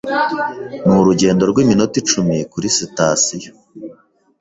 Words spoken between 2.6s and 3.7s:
sitasiyo.